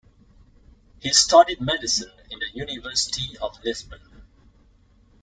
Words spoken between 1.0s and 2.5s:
studied Medicine in the